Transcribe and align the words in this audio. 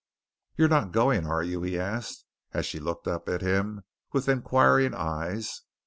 "You're 0.57 0.67
not 0.67 0.91
going, 0.93 1.27
are 1.27 1.43
you?" 1.43 1.61
he 1.61 1.77
asked, 1.77 2.25
as 2.53 2.65
she 2.65 2.79
looked 2.79 3.07
up 3.07 3.29
at 3.29 3.41
him 3.43 3.83
with 4.11 4.27
inquiring 4.27 4.95
eyes. 4.95 5.61